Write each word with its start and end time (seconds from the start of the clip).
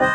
you 0.00 0.06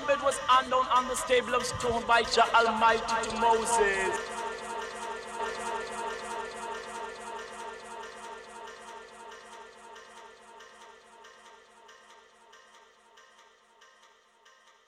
Commandment 0.00 0.24
was 0.24 0.38
handed 0.48 0.74
on 0.94 1.08
the 1.08 1.14
stable 1.14 1.54
of 1.54 1.64
stone 1.64 2.02
by 2.06 2.22
Jah 2.22 2.48
Almighty 2.54 3.28
to 3.28 3.40
Moses. 3.40 4.39